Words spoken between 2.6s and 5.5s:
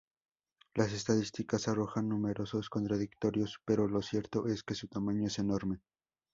contradictorios, pero lo cierto es que su tamaño es